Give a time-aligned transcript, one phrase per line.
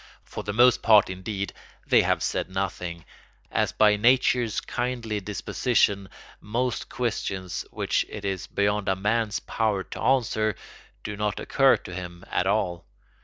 [0.23, 1.53] For the most part, indeed,
[1.85, 3.05] they have said nothing,
[3.51, 10.01] as by nature's kindly disposition most questions which it is beyond a man's power to
[10.01, 10.55] answer
[11.03, 12.87] do not occur to him at all.